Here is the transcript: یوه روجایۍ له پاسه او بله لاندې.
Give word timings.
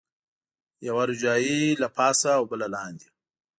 یوه 0.87 1.03
روجایۍ 1.09 1.61
له 1.81 1.87
پاسه 1.97 2.29
او 2.37 2.43
بله 2.51 2.67
لاندې. 2.75 3.07